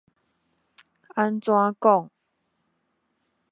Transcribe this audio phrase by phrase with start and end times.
[1.13, 2.09] 按怎講